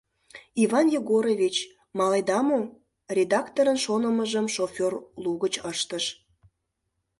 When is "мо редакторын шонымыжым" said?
2.47-4.45